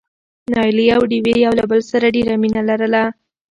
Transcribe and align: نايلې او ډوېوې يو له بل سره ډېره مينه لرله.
نايلې 0.51 0.85
او 0.95 1.01
ډوېوې 1.09 1.35
يو 1.45 1.53
له 1.59 1.65
بل 1.71 1.81
سره 1.91 2.05
ډېره 2.15 2.33
مينه 2.41 2.61
لرله. 2.69 3.03